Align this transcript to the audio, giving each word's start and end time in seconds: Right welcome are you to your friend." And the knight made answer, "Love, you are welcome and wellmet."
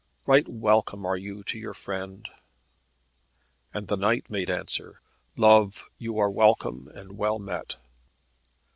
Right 0.25 0.47
welcome 0.47 1.05
are 1.05 1.15
you 1.15 1.43
to 1.43 1.59
your 1.59 1.75
friend." 1.75 2.27
And 3.71 3.87
the 3.87 3.95
knight 3.97 4.31
made 4.31 4.49
answer, 4.49 4.99
"Love, 5.37 5.85
you 5.99 6.17
are 6.17 6.31
welcome 6.31 6.87
and 6.95 7.11
wellmet." 7.19 7.75